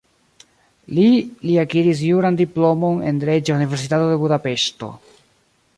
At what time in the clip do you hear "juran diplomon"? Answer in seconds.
2.07-3.05